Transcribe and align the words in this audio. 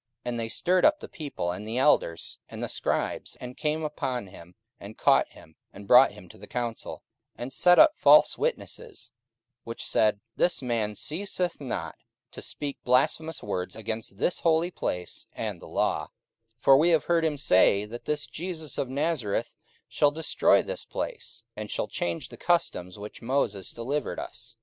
44:006:012 0.21 0.21
And 0.31 0.39
they 0.39 0.49
stirred 0.49 0.83
up 0.85 0.99
the 0.99 1.07
people, 1.07 1.51
and 1.51 1.67
the 1.67 1.77
elders, 1.77 2.39
and 2.49 2.63
the 2.63 2.67
scribes, 2.67 3.37
and 3.39 3.55
came 3.55 3.83
upon 3.83 4.25
him, 4.25 4.55
and 4.79 4.97
caught 4.97 5.27
him, 5.27 5.57
and 5.71 5.87
brought 5.87 6.13
him 6.13 6.27
to 6.29 6.39
the 6.39 6.47
council, 6.47 7.03
44:006:013 7.37 7.43
And 7.43 7.53
set 7.53 7.77
up 7.77 7.95
false 7.95 8.35
witnesses, 8.35 9.11
which 9.63 9.85
said, 9.85 10.19
This 10.35 10.63
man 10.63 10.95
ceaseth 10.95 11.61
not 11.61 11.97
to 12.31 12.41
speak 12.41 12.79
blasphemous 12.83 13.43
words 13.43 13.75
against 13.75 14.17
this 14.17 14.39
holy 14.39 14.71
place, 14.71 15.27
and 15.33 15.61
the 15.61 15.67
law: 15.67 16.05
44:006:014 16.57 16.63
For 16.63 16.77
we 16.77 16.89
have 16.89 17.03
heard 17.03 17.23
him 17.23 17.37
say, 17.37 17.85
that 17.85 18.05
this 18.05 18.25
Jesus 18.25 18.79
of 18.79 18.89
Nazareth 18.89 19.55
shall 19.87 20.09
destroy 20.09 20.63
this 20.63 20.83
place, 20.83 21.43
and 21.55 21.69
shall 21.69 21.87
change 21.87 22.29
the 22.29 22.37
customs 22.37 22.97
which 22.97 23.21
Moses 23.21 23.69
delivered 23.71 24.17
us. 24.17 24.55